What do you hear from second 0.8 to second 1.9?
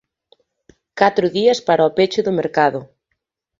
Catro días para